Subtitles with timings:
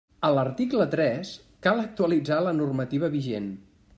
[0.27, 1.33] A l'article tres,
[1.67, 3.53] cal actualitzar la normativa vigent.